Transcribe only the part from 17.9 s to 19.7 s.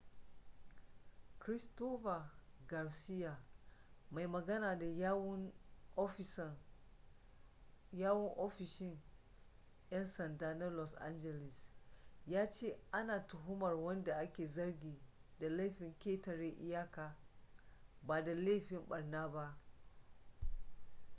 ba da laifin barna ba